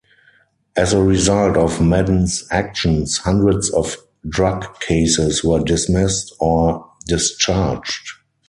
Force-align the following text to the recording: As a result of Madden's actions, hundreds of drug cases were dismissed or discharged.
As 0.75 0.93
a 0.93 1.03
result 1.03 1.55
of 1.57 1.79
Madden's 1.79 2.47
actions, 2.49 3.17
hundreds 3.19 3.69
of 3.69 3.97
drug 4.27 4.65
cases 4.79 5.43
were 5.43 5.63
dismissed 5.63 6.33
or 6.39 6.89
discharged. 7.05 8.09